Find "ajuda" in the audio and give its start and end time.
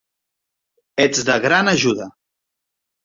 1.75-2.09